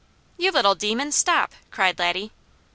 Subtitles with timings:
[0.35, 2.31] "You little demon, stop!" cried Laddie.